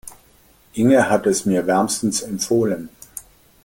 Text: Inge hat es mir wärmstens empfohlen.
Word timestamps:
Inge 0.73 1.11
hat 1.11 1.27
es 1.27 1.45
mir 1.45 1.67
wärmstens 1.67 2.23
empfohlen. 2.23 2.89